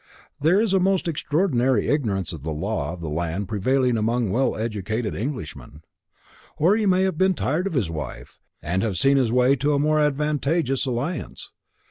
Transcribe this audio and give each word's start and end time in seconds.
There 0.39 0.59
is 0.59 0.73
a 0.73 0.79
most 0.79 1.07
extraordinary 1.07 1.87
ignorance 1.87 2.33
of 2.33 2.41
the 2.41 2.49
law 2.51 2.91
of 2.91 3.01
the 3.01 3.07
land 3.07 3.47
prevailing 3.47 3.99
among 3.99 4.31
well 4.31 4.55
educated 4.55 5.13
Englishmen. 5.15 5.83
Or 6.57 6.75
he 6.75 6.87
may 6.87 7.03
have 7.03 7.19
been 7.19 7.35
tired 7.35 7.67
of 7.67 7.73
his 7.73 7.91
wife, 7.91 8.39
and 8.63 8.81
have 8.81 8.97
seen 8.97 9.17
his 9.17 9.31
way 9.31 9.55
to 9.57 9.75
a 9.75 9.79
more 9.79 9.99
advantageous 9.99 10.87
alliance. 10.87 11.51